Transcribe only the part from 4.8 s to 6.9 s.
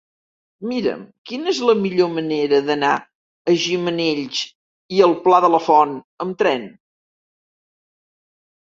i el Pla de la Font amb tren.